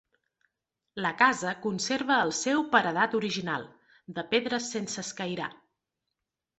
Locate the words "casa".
1.19-1.51